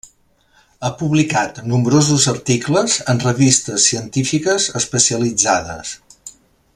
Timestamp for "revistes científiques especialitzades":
3.27-5.97